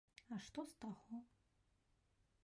А 0.35 0.37
што 0.45 0.63
з 0.71 0.79
таго? 0.85 1.19